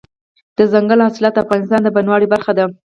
دځنګل 0.57 0.99
حاصلات 1.05 1.33
د 1.35 1.37
افغانستان 1.45 1.79
د 1.83 1.87
بڼوالۍ 1.95 2.27
برخه 2.33 2.51
ده. 2.57 2.65